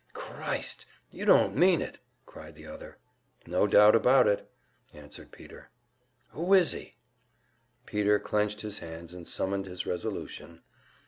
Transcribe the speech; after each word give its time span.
"Christ! 0.13 0.87
You 1.11 1.25
don't 1.25 1.55
mean 1.55 1.79
it!" 1.79 1.99
cried 2.25 2.55
the 2.55 2.65
other. 2.65 2.97
"No 3.45 3.67
doubt 3.67 3.93
about 3.93 4.25
it," 4.25 4.49
answered 4.95 5.31
Peter. 5.31 5.69
"Who 6.29 6.55
is 6.55 6.71
he?" 6.71 6.95
Peter 7.85 8.17
clenched 8.17 8.61
his 8.61 8.79
hands 8.79 9.13
and 9.13 9.27
summoned 9.27 9.67
his 9.67 9.85
resolution. 9.85 10.63